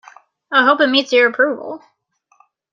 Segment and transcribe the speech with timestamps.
[0.51, 1.83] I hope it meets your approval?